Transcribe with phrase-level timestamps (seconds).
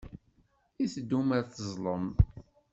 [0.83, 2.05] I teddum ad teẓẓlem?